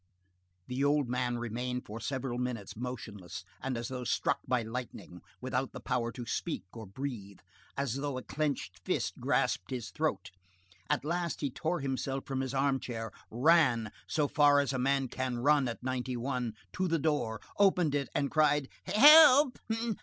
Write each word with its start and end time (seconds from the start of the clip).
The 0.65 0.83
old 0.83 1.09
man 1.09 1.37
remained 1.37 1.85
for 1.85 1.99
several 1.99 2.39
minutes 2.39 2.75
motionless 2.75 3.45
and 3.61 3.77
as 3.77 3.89
though 3.89 4.03
struck 4.03 4.39
by 4.47 4.63
lightning, 4.63 5.21
without 5.41 5.73
the 5.73 5.79
power 5.79 6.11
to 6.13 6.25
speak 6.25 6.63
or 6.73 6.87
breathe, 6.87 7.37
as 7.77 7.93
though 7.97 8.17
a 8.17 8.23
clenched 8.23 8.79
fist 8.83 9.19
grasped 9.19 9.69
his 9.69 9.91
throat. 9.91 10.31
At 10.89 11.05
last 11.05 11.41
he 11.41 11.51
tore 11.51 11.81
himself 11.81 12.25
from 12.25 12.39
his 12.41 12.55
armchair, 12.55 13.11
ran, 13.29 13.91
so 14.07 14.27
far 14.27 14.59
as 14.59 14.73
a 14.73 14.79
man 14.79 15.07
can 15.07 15.37
run 15.37 15.67
at 15.67 15.83
ninety 15.83 16.17
one, 16.17 16.55
to 16.73 16.87
the 16.87 16.97
door, 16.97 17.39
opened 17.59 17.93
it, 17.93 18.09
and 18.15 18.31
cried:— 18.31 18.69
"Help! 18.85 19.59